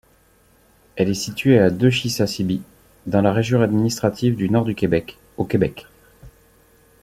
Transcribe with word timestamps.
Elle 0.95 1.09
est 1.11 1.13
située 1.13 1.59
à 1.59 1.69
de 1.69 1.91
Chisasibi, 1.91 2.63
dans 3.05 3.21
la 3.21 3.31
région 3.31 3.61
administrative 3.61 4.35
du 4.35 4.49
Nord-du-Québec, 4.49 5.19
au 5.37 5.45
Québec. 5.45 5.85